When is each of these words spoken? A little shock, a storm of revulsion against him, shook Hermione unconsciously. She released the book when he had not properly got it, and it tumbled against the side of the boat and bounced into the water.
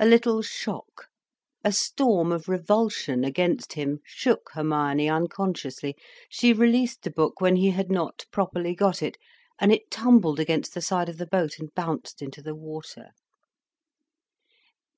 A 0.00 0.06
little 0.06 0.40
shock, 0.40 1.08
a 1.62 1.72
storm 1.72 2.32
of 2.32 2.48
revulsion 2.48 3.22
against 3.22 3.74
him, 3.74 4.00
shook 4.06 4.48
Hermione 4.54 5.10
unconsciously. 5.10 5.94
She 6.30 6.54
released 6.54 7.02
the 7.02 7.10
book 7.10 7.42
when 7.42 7.56
he 7.56 7.72
had 7.72 7.90
not 7.90 8.24
properly 8.30 8.74
got 8.74 9.02
it, 9.02 9.18
and 9.58 9.70
it 9.70 9.90
tumbled 9.90 10.40
against 10.40 10.72
the 10.72 10.80
side 10.80 11.10
of 11.10 11.18
the 11.18 11.26
boat 11.26 11.58
and 11.58 11.68
bounced 11.74 12.22
into 12.22 12.40
the 12.40 12.54
water. 12.54 13.10